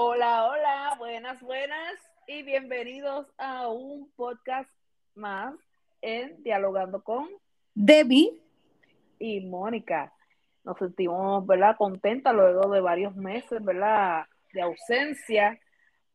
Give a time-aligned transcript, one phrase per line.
[0.00, 1.94] Hola, hola, buenas, buenas
[2.28, 4.70] y bienvenidos a un podcast
[5.16, 5.56] más
[6.02, 7.26] en Dialogando con
[7.74, 8.40] Debbie
[9.18, 10.12] y Mónica.
[10.62, 11.74] Nos sentimos, ¿verdad?
[11.76, 14.26] Contentas luego de varios meses, ¿verdad?
[14.52, 15.58] De ausencia,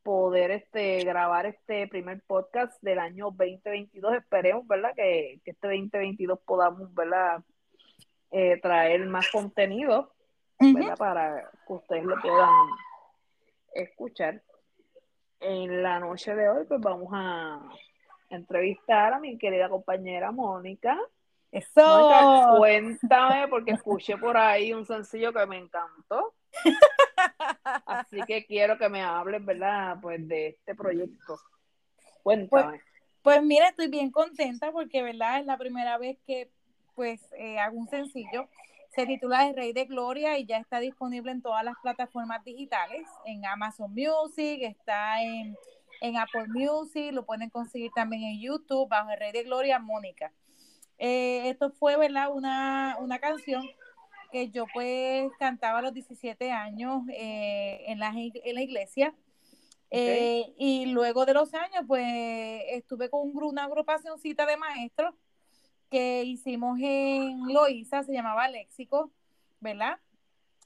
[0.02, 4.14] poder este, grabar este primer podcast del año 2022.
[4.14, 4.94] Esperemos, ¿verdad?
[4.96, 7.42] Que, que este 2022 podamos, ¿verdad?
[8.30, 10.10] Eh, traer más contenido,
[10.58, 10.96] ¿verdad?
[10.96, 12.48] Para que ustedes lo puedan
[13.74, 14.42] escuchar.
[15.40, 17.60] En la noche de hoy, pues vamos a
[18.30, 20.98] entrevistar a mi querida compañera Mónica.
[21.52, 22.56] Eso.
[22.58, 26.34] cuéntame, porque escuché por ahí un sencillo que me encantó.
[27.86, 29.98] Así que quiero que me hables, ¿verdad?
[30.00, 31.38] Pues de este proyecto.
[32.22, 32.70] Cuéntame.
[32.70, 32.82] Pues,
[33.22, 35.40] pues mira, estoy bien contenta porque, ¿verdad?
[35.40, 36.50] Es la primera vez que
[36.94, 38.48] pues eh, hago un sencillo
[38.94, 43.06] se titula El Rey de Gloria y ya está disponible en todas las plataformas digitales,
[43.24, 45.56] en Amazon Music, está en,
[46.16, 50.32] Apple Music, lo pueden conseguir también en YouTube bajo El Rey de Gloria, Mónica.
[50.98, 52.30] Eh, esto fue, ¿verdad?
[52.30, 53.64] Una, una canción
[54.30, 59.14] que yo pues cantaba a los 17 años eh, en, la, en la iglesia.
[59.90, 62.04] Eh, y luego de los años, pues
[62.68, 65.14] estuve con un, una agrupacióncita de maestros
[65.94, 69.12] que hicimos en Loíza, se llamaba Léxico,
[69.60, 70.00] ¿verdad?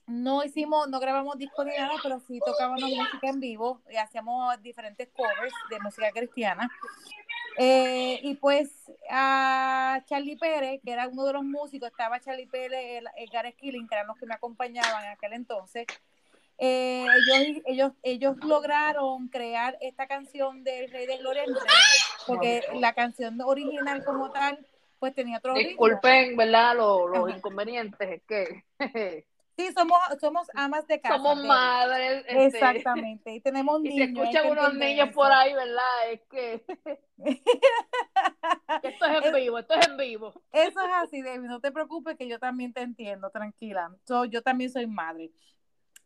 [0.07, 4.63] No hicimos, no grabamos disco ni nada, pero sí tocábamos música en vivo y hacíamos
[4.63, 6.71] diferentes covers de música cristiana.
[7.59, 8.71] Eh, y pues
[9.11, 13.97] a Charlie Pérez, que era uno de los músicos, estaba Charlie Pérez, Edgar Skilling, que
[13.97, 15.87] eran los que me acompañaban en aquel entonces.
[16.57, 21.45] Eh, ellos, ellos, ellos lograron crear esta canción del Rey de Gloria
[22.27, 24.67] porque la canción original como tal
[24.99, 26.77] pues tenía otro Disculpen, ¿verdad?
[26.77, 28.65] Los, inconvenientes, es que...
[29.59, 31.17] Sí, somos, somos amas de casa.
[31.17, 32.25] Somos madres.
[32.29, 33.95] Este, Exactamente, y tenemos niños.
[33.99, 36.13] Y se escuchan unos niños por ahí, ¿verdad?
[36.13, 36.65] Es que...
[38.85, 40.33] esto es en vivo, esto es en vivo.
[40.53, 43.91] Eso es así, David, no te preocupes que yo también te entiendo, tranquila.
[44.31, 45.33] yo también soy madre.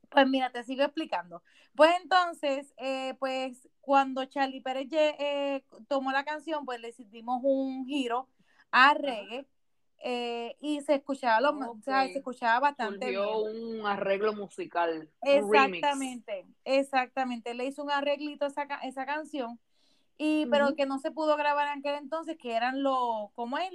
[0.09, 1.43] Pues mira, te sigo explicando.
[1.75, 7.87] Pues entonces, eh, pues cuando Charlie Pérez eh, tomó la canción, pues le hicimos un
[7.87, 8.29] giro
[8.73, 9.47] a reggae
[10.05, 13.23] eh, y se escuchaba lo, o sea, se escuchaba bastante bien.
[13.23, 15.09] un arreglo musical.
[15.23, 17.55] Exactamente, exactamente.
[17.55, 19.61] Le hizo un arreglito a esa, esa canción,
[20.19, 23.71] y, pero que no se pudo grabar en aquel entonces, que eran los, ¿cómo es?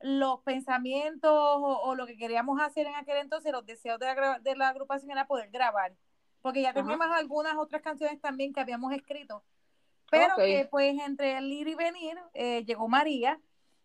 [0.00, 4.54] los pensamientos o, lo que queríamos hacer en aquel entonces, los deseos de la, de
[4.54, 5.94] la agrupación era poder grabar.
[6.42, 9.42] Porque ya teníamos algunas otras canciones también que habíamos escrito.
[10.10, 13.40] Pero que pues entre el ir y venir eh, llegó María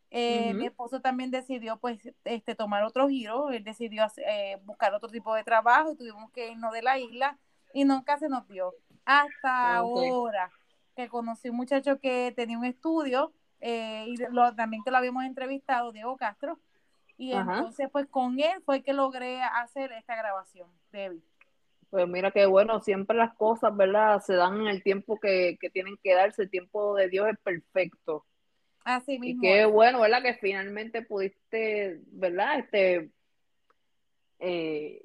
[0.10, 5.10] eh, mi esposo también decidió pues este, tomar otro giro, él decidió eh, buscar otro
[5.10, 7.38] tipo de trabajo y tuvimos que irnos de la isla
[7.74, 8.74] y nunca se nos dio.
[9.06, 10.50] Hasta ahora
[10.96, 14.18] que conocí un muchacho que tenía un estudio eh, y
[14.56, 16.60] también que lo habíamos entrevistado, Diego Castro,
[17.18, 21.24] y entonces pues con él fue que logré hacer esta grabación, Debbie.
[21.90, 24.22] Pues mira qué bueno, siempre las cosas, ¿verdad?
[24.22, 27.38] Se dan en el tiempo que, que tienen que darse, el tiempo de Dios es
[27.40, 28.26] perfecto.
[28.88, 29.44] Así mismo.
[29.44, 30.22] Y qué bueno, ¿verdad?
[30.22, 32.60] Que finalmente pudiste, ¿verdad?
[32.60, 33.12] Este,
[34.40, 35.02] eh,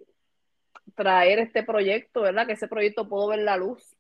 [0.94, 2.47] traer este proyecto, ¿verdad?
[2.47, 3.97] Que ese proyecto pudo ver la luz.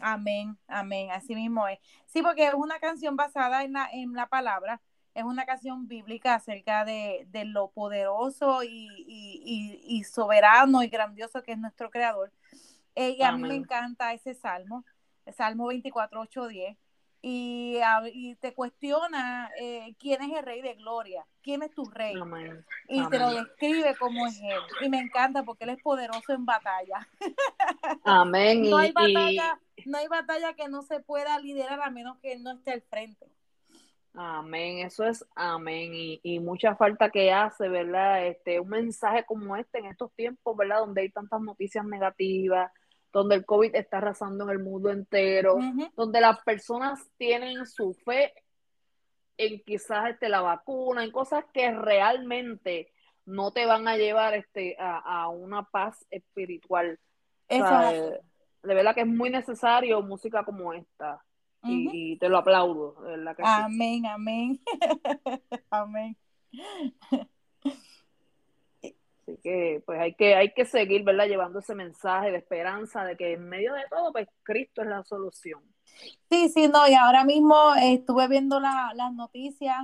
[0.00, 1.78] Amén, amén, así mismo es.
[2.06, 4.80] Sí, porque es una canción basada en la, en la palabra,
[5.14, 11.88] es una canción bíblica acerca de, lo poderoso y, soberano y grandioso que es nuestro
[11.88, 12.32] creador.
[12.96, 14.84] Eh, y a mí me encanta ese salmo,
[15.24, 16.76] el Salmo 24, 8, 10
[17.22, 17.78] y,
[18.12, 22.14] y te cuestiona eh, quién es el rey de gloria, quién es tu rey.
[22.88, 24.60] Y te lo describe como es él.
[24.82, 27.06] Y me encanta porque él es poderoso en batalla.
[28.04, 28.68] Amén.
[28.68, 32.42] no, hay batalla, no hay batalla que no se pueda liderar a menos que él
[32.42, 33.26] no esté al frente.
[34.14, 35.94] Amén, eso es amén.
[35.94, 38.26] Y, y, mucha falta que hace, ¿verdad?
[38.26, 40.80] Este, un mensaje como este en estos tiempos, ¿verdad?
[40.80, 42.72] Donde hay tantas noticias negativas,
[43.12, 45.58] donde el COVID está arrasando en el mundo entero,
[45.96, 48.32] donde las personas tienen su fe
[49.36, 52.92] en quizás este, la vacuna, en cosas que realmente
[53.24, 56.98] no te van a llevar este, a, una paz espiritual.
[57.48, 61.24] de verdad que es muy necesario música como esta.
[61.62, 62.96] y, te lo aplaudo,
[63.42, 64.60] amén, amén.
[65.70, 66.16] amén
[69.38, 71.26] que pues hay que, hay que seguir, ¿verdad?
[71.26, 75.02] Llevando ese mensaje de esperanza de que en medio de todo, pues Cristo es la
[75.04, 75.60] solución.
[76.30, 79.78] Sí, sí, no, y ahora mismo estuve viendo las noticias,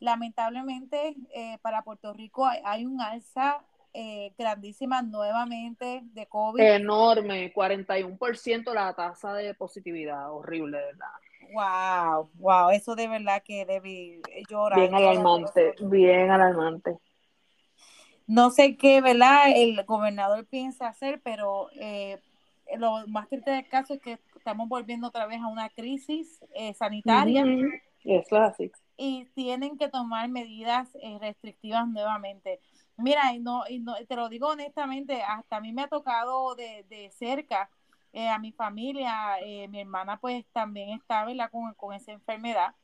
[0.00, 6.62] lamentablemente eh, para Puerto Rico hay, un alza eh, grandísima nuevamente de COVID.
[6.62, 11.06] Enorme, 41% la tasa de positividad, horrible, ¿verdad?
[11.52, 14.78] Wow, wow, eso de verdad que debe llorar.
[14.78, 16.98] Bien alarmante, bien alarmante.
[18.28, 19.44] No sé qué, ¿verdad?
[19.56, 22.20] El gobernador piensa hacer, pero eh,
[22.76, 26.74] lo más triste del caso es que estamos volviendo otra vez a una crisis eh,
[26.74, 27.42] sanitaria.
[28.04, 28.70] Eso es así.
[28.98, 32.60] Y tienen que tomar medidas eh, restrictivas nuevamente.
[32.98, 36.54] Mira, y no, y no, te lo digo honestamente, hasta a mí me ha tocado
[36.54, 37.70] de, de cerca
[38.12, 39.36] eh, a mi familia,
[39.70, 42.74] mi hermana pues también estaba Con, con esa enfermedad.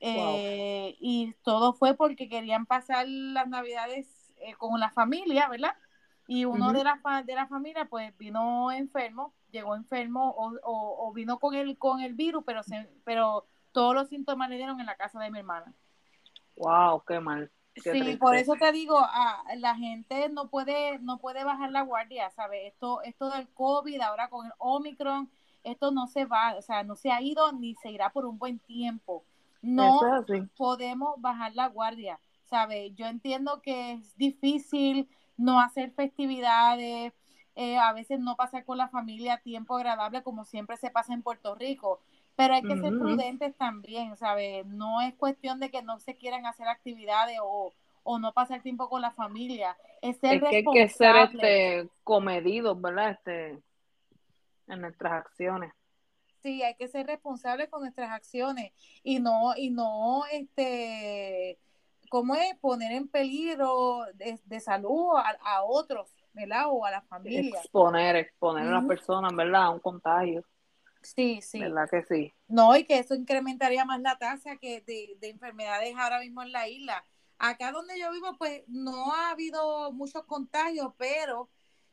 [0.00, 4.21] Y todo fue porque querían pasar las navidades
[4.58, 5.74] con la familia, ¿verdad?
[6.26, 11.38] y uno de, la, de la familia pues vino enfermo, llegó enfermo o, o, vino
[11.38, 14.96] con el, con el virus, pero, se, pero todos los síntomas le dieron en la
[14.96, 15.72] casa de mi hermana.
[16.56, 17.50] Wow, qué mal.
[17.74, 22.30] sí, por eso te digo, a, la gente no puede, no puede bajar la guardia,
[22.30, 22.72] ¿sabes?
[22.72, 25.28] Esto, esto del COVID, ahora con el Omicron,
[25.64, 28.38] esto no se va, o sea, no se ha ido ni se irá por un
[28.38, 29.24] buen tiempo.
[29.60, 30.00] No
[30.56, 32.18] podemos bajar la guardia,
[32.52, 32.94] ¿sabes?
[32.96, 35.08] Yo entiendo que es difícil,
[35.38, 37.14] no hacer festividades,
[37.56, 41.22] eh, a veces no pasar con la familia tiempo agradable como siempre se pasa en
[41.22, 42.02] Puerto Rico.
[42.36, 44.66] Pero hay que ser prudentes también, ¿sabes?
[44.66, 47.72] No es cuestión de que no se quieran hacer actividades o,
[48.18, 49.74] no pasar tiempo con la familia.
[50.02, 53.12] Es ser que hay que ser este, comedidos, ¿verdad?
[53.12, 53.62] Este,
[54.68, 55.72] en nuestras acciones.
[56.42, 58.72] Sí, hay que ser responsables con nuestras acciones
[59.02, 61.58] y no, y no, este,
[62.12, 66.66] ¿cómo es poner en peligro de, salud a, otros, ¿verdad?
[66.68, 67.58] O a la familia.
[67.58, 69.62] Exponer, exponer a las personas, ¿verdad?
[69.62, 70.44] A un contagio.
[71.00, 71.58] Sí, sí.
[71.58, 72.34] ¿Verdad que sí?
[72.48, 76.52] No, y que eso incrementaría más la tasa que de, de enfermedades ahora mismo en
[76.52, 77.02] la isla.
[77.38, 81.48] Acá donde yo vivo, pues no ha habido muchos contagios, pero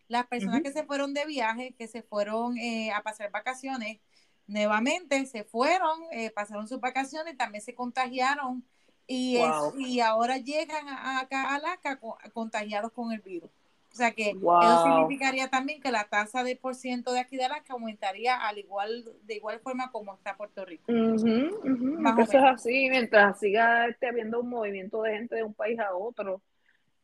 [0.10, 4.02] las personas que se fueron de viaje, que se fueron eh, a pasar vacaciones,
[4.48, 8.66] nuevamente se fueron, eh, pasaron sus vacaciones, también se contagiaron
[9.12, 9.40] y,
[9.80, 12.00] y ahora llegan acá a Alaska
[12.32, 13.50] contagiados con el virus.
[13.92, 17.46] O sea que eso significaría también que la tasa de por ciento de aquí de
[17.46, 20.92] Alaska aumentaría al igual de igual forma como está Puerto Rico.
[20.92, 25.96] Eso es así, mientras siga este, habiendo un movimiento de gente de un país a
[25.96, 26.44] otro,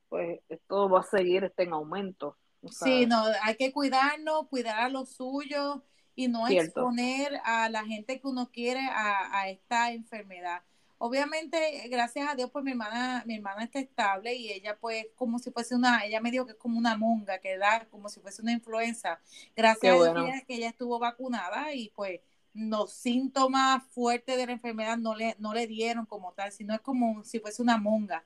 [0.07, 2.37] pues esto va a seguir este, en aumento.
[2.69, 5.81] sí, no, hay que cuidarnos, cuidar a los suyos
[6.13, 10.61] y no exponer a la gente que uno quiere a, a esta enfermedad.
[10.97, 15.39] Obviamente, gracias a Dios, pues mi hermana, mi hermana está estable y ella pues como
[15.39, 18.21] si fuese una, ella me dijo que es como una monga, que da como si
[18.21, 19.19] fuese una influenza.
[19.55, 22.21] Gracias a Dios que ella estuvo vacunada y pues
[22.53, 26.79] los síntomas fuertes de la enfermedad no le, no le dieron como tal, sino es
[26.79, 28.23] como si fuese una monga.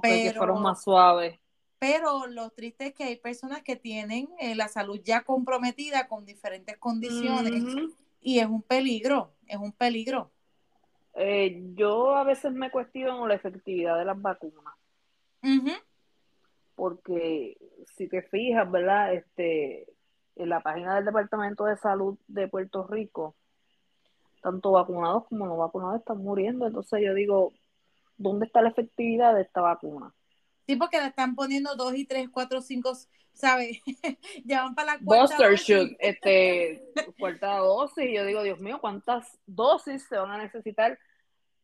[0.00, 1.38] que fueron más suaves.
[1.78, 6.24] Pero lo triste es que hay personas que tienen eh, la salud ya comprometida con
[6.24, 7.62] diferentes condiciones
[8.22, 10.32] y es un peligro, es un peligro.
[11.16, 14.74] Eh, yo a veces me cuestiono la efectividad de las vacunas.
[16.74, 17.56] Porque
[17.96, 19.14] si te fijas, ¿verdad?
[19.14, 19.86] Este,
[20.36, 23.36] en la página del Departamento de Salud de Puerto Rico,
[24.42, 26.66] tanto vacunados como no vacunados están muriendo.
[26.66, 27.52] Entonces yo digo,
[28.16, 30.12] ¿dónde está la efectividad de esta vacuna?
[30.66, 32.92] Sí, porque la están poniendo dos y tres, cuatro, cinco,
[33.32, 33.78] ¿sabes?
[34.44, 36.82] ya van para la cuarta Buster shoot, este,
[37.18, 38.04] cuarta dosis.
[38.04, 40.98] Y yo digo, Dios mío, ¿cuántas dosis se van a necesitar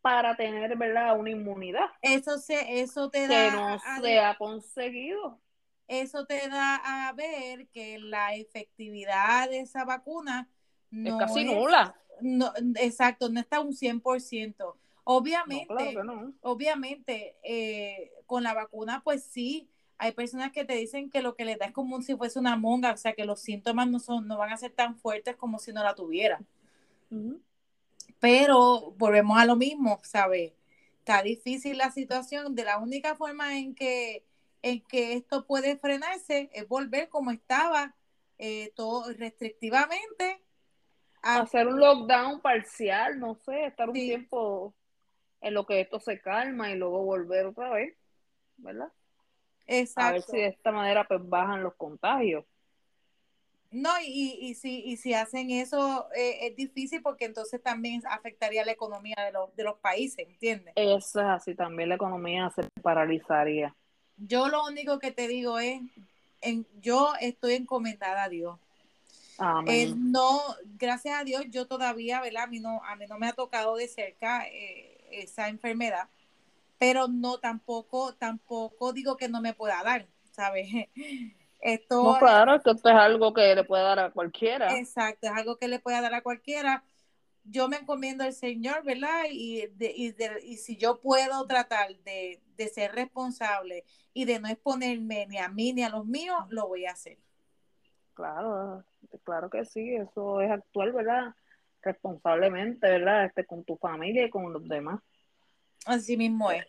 [0.03, 1.87] para tener, ¿verdad?, una inmunidad.
[2.03, 3.51] Eso, se, eso te da...
[3.51, 5.41] Que no se ha conseguido.
[5.87, 10.49] Eso te da a ver que la efectividad de esa vacuna
[10.91, 11.97] no es casi nula.
[12.21, 14.75] No, exacto, no está un 100%.
[15.13, 15.97] Obviamente,
[16.41, 21.45] obviamente, eh, con la vacuna, pues sí, hay personas que te dicen que lo que
[21.45, 24.29] le da es como si fuese una monga, o sea, que los síntomas no, son,
[24.29, 26.41] no van a ser tan fuertes como si no la tuviera.
[28.21, 30.53] Pero volvemos a lo mismo, ¿sabes?
[31.01, 32.55] Está difícil la situación.
[32.55, 34.25] De la única forma en que,
[34.63, 37.97] en que esto puede frenarse es volver como estaba,
[38.39, 40.41] eh, todo restrictivamente.
[41.21, 44.73] Hacer un lockdown parcial, no sé, estar un tiempo
[45.41, 47.97] en lo que esto se calma y luego volver otra vez,
[48.57, 48.93] ¿verdad?
[49.67, 50.09] Exacto.
[50.09, 52.45] A ver si de esta manera pues bajan los contagios.
[53.73, 58.65] No, y, y, si, y si hacen eso eh, es difícil porque entonces también afectaría
[58.65, 60.73] la economía de los, de los países, ¿entiendes?
[60.75, 63.75] Eso es así, también la economía se paralizaría.
[64.17, 65.81] Yo lo único que te digo es,
[66.41, 68.59] en, yo estoy encomendada a Dios.
[69.39, 69.75] Amén.
[69.75, 70.41] Eh, no,
[70.77, 72.43] gracias a Dios, yo todavía, ¿verdad?
[72.43, 76.09] A mí no, a mí no me ha tocado de cerca eh, esa enfermedad,
[76.79, 80.07] pero no tampoco, tampoco digo que no me pueda dar.
[80.31, 80.69] ¿sabes?
[81.63, 84.79] Esto, no, claro, esto es algo que le puede dar a cualquiera.
[84.79, 86.83] Exacto, es algo que le puede dar a cualquiera.
[87.45, 89.25] Yo me encomiendo al Señor, ¿verdad?
[89.31, 94.41] Y, de, y, de, y si yo puedo tratar de, de ser responsable y de
[94.41, 97.19] no exponerme ni a mí ni a los míos, lo voy a hacer.
[98.15, 98.83] Claro,
[99.23, 101.35] claro que sí, eso es actual, ¿verdad?
[101.83, 103.27] Responsablemente, ¿verdad?
[103.27, 105.01] Este, con tu familia y con los demás.
[105.87, 106.67] Así mismo es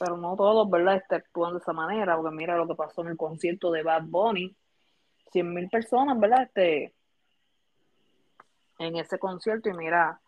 [0.00, 3.08] pero no todos, ¿verdad?, este, actúan de esa manera, porque mira lo que pasó en
[3.08, 4.56] el concierto de Bad Bunny,
[5.30, 6.94] 100 mil personas, ¿verdad?, este,
[8.78, 10.18] en ese concierto y mira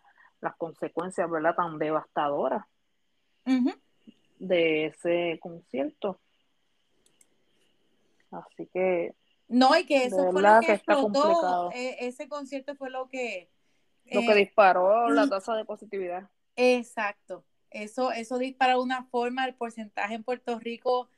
[0.42, 2.66] las consecuencias, ¿verdad?, tan devastadoras
[4.38, 6.20] de ese concierto.
[8.30, 9.14] Así que...
[9.48, 13.48] No, y que eso fue lo que, explotó, e, ese concierto fue lo que...
[14.14, 16.28] Lo que eh, disparó la tasa de positividad.
[16.56, 21.08] Exacto, eso, eso dispara de una forma el porcentaje en Puerto Rico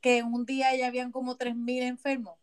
[0.00, 2.36] que un día ya habían como 3.000 enfermos.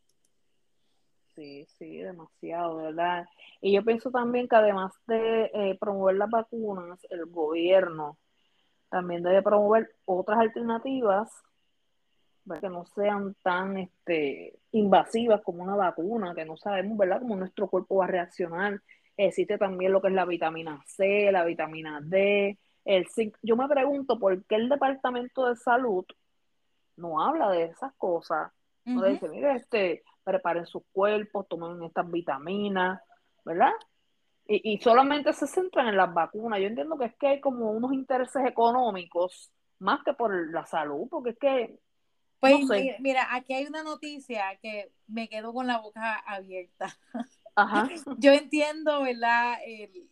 [1.36, 3.26] Sí, sí, demasiado, ¿verdad?
[3.62, 8.18] Y yo pienso también que además de eh, promover las vacunas, el gobierno
[8.90, 11.32] también debe promover otras alternativas
[12.46, 17.36] para que no sean tan este, invasivas como una vacuna, que no sabemos, ¿verdad?, cómo
[17.36, 18.82] nuestro cuerpo va a reaccionar.
[19.26, 23.06] Existe también lo que es la vitamina C, la vitamina D, el
[23.42, 26.06] Yo me pregunto por qué el Departamento de Salud
[26.96, 28.52] no habla de esas cosas.
[28.86, 33.02] No dice, mire, este, preparen sus cuerpos, tomen estas vitaminas,
[33.44, 33.74] ¿verdad?
[34.48, 36.60] Y, y, solamente se centran en las vacunas.
[36.62, 41.08] Yo entiendo que es que hay como unos intereses económicos más que por la salud,
[41.10, 41.80] porque es que...
[42.40, 42.58] Pues
[43.00, 46.98] mira, aquí hay una noticia que me quedo con la boca abierta.
[48.18, 49.58] Yo entiendo, ¿verdad?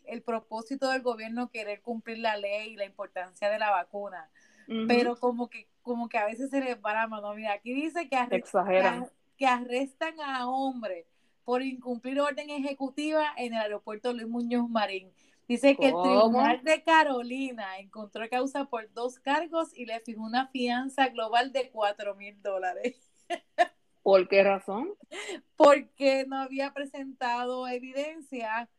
[0.06, 4.30] El, propósito del gobierno querer cumplir la ley y la importancia de la vacuna,
[4.88, 7.34] pero como que, como que a veces se les va la mano.
[7.34, 11.06] Mira, aquí dice que arrestan, que, arrestan a hombres
[11.46, 15.12] por incumplir orden ejecutiva en el aeropuerto Luis Muñoz Marín.
[15.48, 20.48] Dice que el Tribunal de Carolina encontró causa por dos cargos y le fijó una
[20.48, 23.10] fianza global de cuatro mil dólares.
[24.08, 24.94] ¿Por qué razón?
[25.58, 28.70] Porque no había presentado evidencia.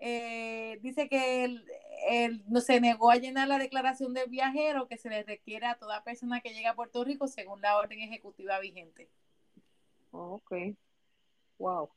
[0.00, 5.08] Eh, dice que él, no se negó a llenar la declaración de viajero que se
[5.08, 9.08] le requiere a toda persona que llega a Puerto Rico según la orden ejecutiva vigente.
[10.10, 10.52] Ok.
[11.58, 11.88] Wow.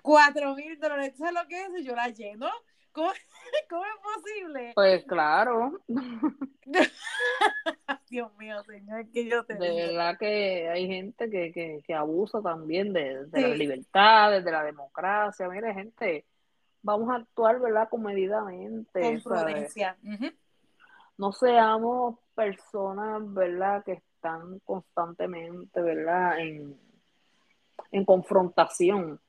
[0.00, 1.12] Cuatro mil dólares.
[1.18, 1.84] ¿Sabes lo que es?
[1.84, 2.48] Yo la lleno.
[2.96, 3.10] ¿Cómo,
[3.70, 4.72] ¿Cómo, es posible?
[4.74, 5.78] Pues claro.
[8.08, 12.94] Dios mío, señor, que yo te De verdad que hay gente que, que, abusa también
[12.94, 15.46] de, de las libertades, de la democracia.
[15.48, 16.24] Mire, gente,
[16.80, 17.86] vamos a actuar, ¿verdad?
[17.90, 19.00] Comedidamente.
[19.02, 19.98] Con prudencia.
[21.18, 23.84] No seamos personas, ¿verdad?
[23.84, 26.40] Que están constantemente, ¿verdad?
[26.40, 26.80] En,
[27.90, 29.20] en confrontación.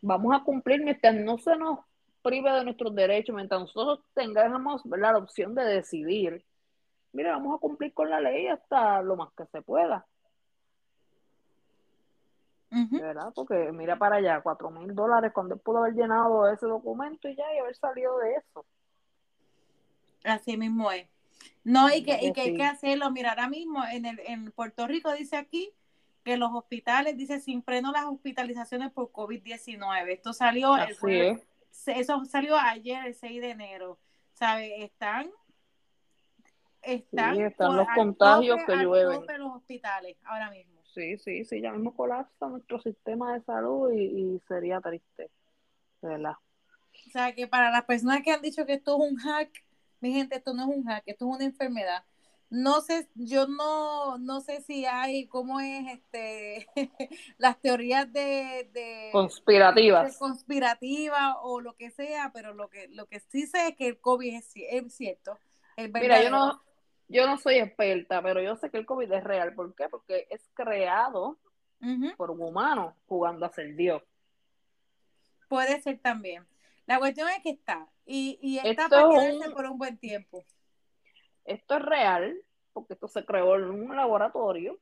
[0.00, 1.80] Vamos a cumplir mientras no se nos
[2.22, 5.12] prive de nuestros derechos, mientras nosotros tengamos ¿verdad?
[5.12, 6.44] la opción de decidir,
[7.12, 10.06] mira, vamos a cumplir con la ley hasta lo más que se pueda.
[12.70, 13.32] ¿Verdad?
[13.34, 17.34] Porque mira para allá, cuatro mil dólares cuando él pudo haber llenado ese documento y
[17.34, 18.64] ya y haber salido de eso.
[20.22, 21.08] Así mismo es.
[21.64, 23.10] No, y que, y que hay que hacerlo.
[23.10, 25.72] Mira, ahora mismo en, el, en Puerto Rico dice aquí
[26.24, 30.08] que los hospitales, dice, sin freno las hospitalizaciones por COVID-19.
[30.08, 31.42] Esto salió el jueves,
[31.86, 33.98] eso salió ayer, el 6 de enero.
[34.34, 34.84] ¿Sabe?
[34.84, 35.30] Están.
[36.82, 39.22] Están, están los contagios que llueven.
[39.28, 40.80] en los hospitales ahora mismo.
[40.94, 45.30] Sí, sí, sí, ya mismo colapsa nuestro sistema de salud y, sería triste,
[46.00, 46.34] ¿verdad?
[47.06, 49.50] O sea, que para las personas que han dicho que esto es un hack,
[50.00, 52.02] mi gente, esto no es un hack, esto es una enfermedad
[52.50, 56.66] no sé, yo no, no sé si hay, cómo es este
[57.38, 60.18] las teorías de, conspirativas.
[60.18, 64.00] conspirativas o lo que sea, pero lo que, lo que sí sé es que el
[64.00, 65.38] COVID es, cierto.
[65.76, 66.60] Mira, yo no,
[67.08, 69.54] yo no soy experta, pero yo sé que el COVID es real.
[69.54, 69.88] ¿Por qué?
[69.88, 71.38] Porque es creado
[72.16, 74.02] por un humano jugando a ser Dios.
[75.48, 76.46] Puede ser también.
[76.86, 80.44] La cuestión es que está, y, y está para quedarse por un buen tiempo
[81.44, 82.36] esto es real,
[82.72, 84.78] porque esto se creó en un laboratorio,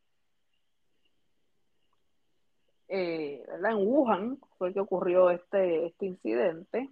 [2.88, 6.90] eh, En Wuhan fue que ocurrió este, este incidente.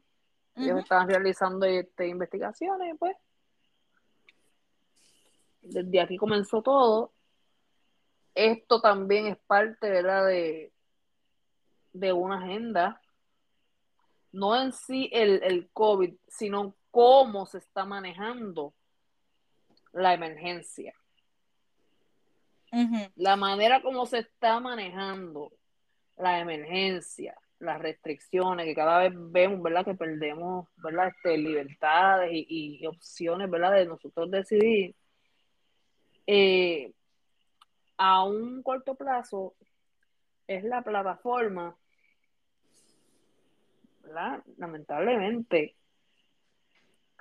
[0.55, 3.17] Ellos estaban realizando este, investigaciones, pues.
[5.61, 7.13] Desde aquí comenzó todo.
[8.35, 10.27] Esto también es parte, ¿verdad?
[10.27, 10.73] De,
[11.93, 13.01] de una agenda.
[14.33, 18.75] No en sí el, el COVID, sino cómo se está manejando
[19.97, 20.95] la emergencia.
[23.15, 25.53] La manera como se está manejando
[26.19, 29.85] la emergencia, las restricciones, que cada vez vemos, ¿verdad?
[29.85, 31.09] Que perdemos, ¿verdad?
[31.09, 33.73] Este, libertades y, opciones, ¿verdad?
[33.73, 34.95] De nosotros decidir.
[36.27, 36.93] Eh,
[37.97, 39.55] a un corto plazo
[40.47, 41.75] es la plataforma,
[44.03, 44.43] ¿verdad?
[44.59, 45.77] Lamentablemente,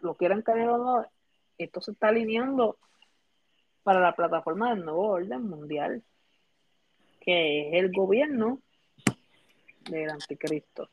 [0.02, 1.06] lo quieran caer o no,
[1.58, 2.78] esto se está alineando
[3.84, 6.04] para la plataforma del nuevo orden mundial,
[7.22, 8.60] que es el gobierno
[9.90, 10.90] del anticristo.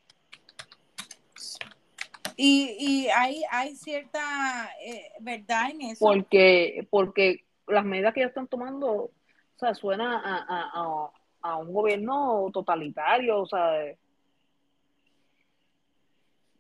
[2.37, 6.05] Y, y hay, hay cierta eh, verdad en eso.
[6.05, 9.13] Porque, porque las medidas que ya están tomando, o
[9.57, 13.85] sea, suena a, a, un gobierno totalitario, o sea,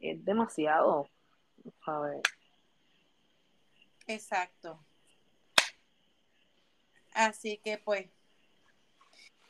[0.00, 1.08] es demasiado,
[1.84, 2.22] ¿sabes?
[4.14, 4.78] Exacto.
[7.14, 8.06] Así que pues,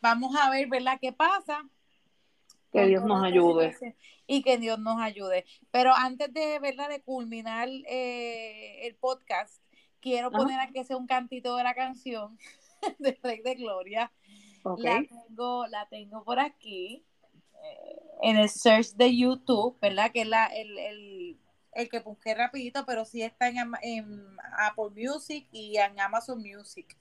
[0.01, 0.99] vamos a ver, ¿verdad?
[1.01, 1.69] ¿Qué pasa?
[2.73, 3.77] Que Dios nos ayude.
[4.27, 5.45] Y que Dios nos ayude.
[5.71, 6.89] Pero antes de, ¿verdad?
[6.89, 9.63] De culminar eh, el podcast,
[10.01, 12.39] quiero poner aquí sea un cantito de la canción
[12.99, 14.13] de Rey de Gloria.
[14.79, 17.05] La, tengo, la tengo por aquí
[17.63, 20.13] eh, en el search de YouTube, ¿verdad?
[20.13, 21.39] Que es la, el, el,
[21.73, 26.97] el que busqué rapidito, pero sí está en, en, Apple Music y en Amazon Music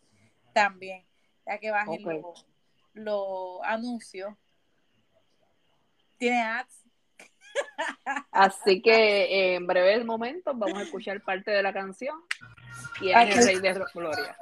[0.54, 1.06] también,
[1.46, 2.24] ya que bajen
[2.94, 4.34] los anuncios
[6.22, 6.86] tiene ads.
[8.32, 12.16] Así que en breves momentos vamos a escuchar parte de la canción.
[13.02, 14.38] Y es el Rey de Gloria.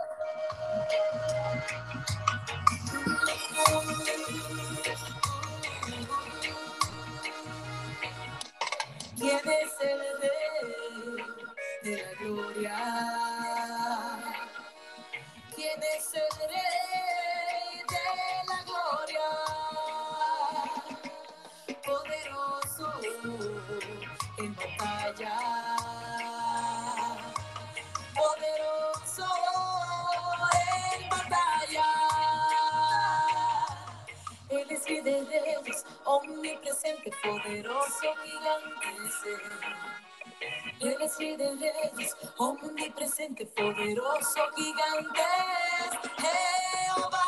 [9.17, 10.18] ¿Quién es el
[35.09, 39.43] de reyes, omnipresente, poderoso, gigante.
[40.81, 45.19] Él es líder de reyes, omnipresente, poderoso, gigante.
[46.17, 47.19] Jehová.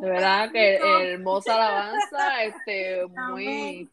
[0.00, 0.76] de verdad que
[1.12, 3.90] hermosa alabanza, este, muy,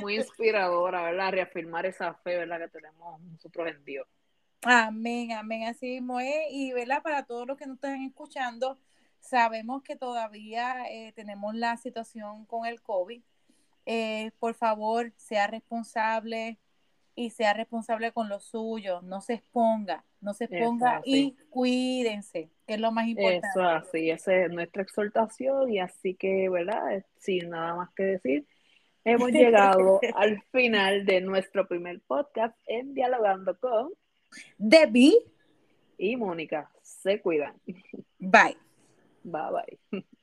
[0.00, 1.32] muy inspiradora, ¿verdad?
[1.32, 2.60] Reafirmar esa fe, ¿verdad?
[2.60, 4.06] Que tenemos nosotros en Dios.
[4.62, 6.46] Amén, amén, así mismo es.
[6.50, 7.02] Y, ¿verdad?
[7.02, 8.76] Para todos los que nos están escuchando,
[9.20, 13.22] sabemos que todavía eh, tenemos la situación con el COVID.
[13.86, 16.58] Eh, por favor, sea responsable,
[17.18, 22.74] y sea responsable con lo suyo, no se exponga, no se exponga y cuídense, que
[22.74, 23.48] es lo más importante.
[23.48, 27.04] Eso así, esa es nuestra exhortación y así que, ¿verdad?
[27.16, 28.46] Sin nada más que decir,
[29.04, 33.90] hemos llegado al final de nuestro primer podcast en Dialogando con
[34.56, 35.18] Debbie
[35.98, 36.70] y Mónica.
[36.82, 37.60] Se cuidan.
[38.20, 38.67] Bye.
[39.24, 40.00] Bye bye.